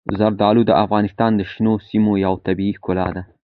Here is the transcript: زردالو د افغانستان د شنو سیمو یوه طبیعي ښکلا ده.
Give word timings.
زردالو 0.19 0.61
د 0.65 0.71
افغانستان 0.83 1.31
د 1.35 1.41
شنو 1.51 1.73
سیمو 1.87 2.13
یوه 2.25 2.41
طبیعي 2.47 2.73
ښکلا 2.77 3.07
ده. 3.15 3.23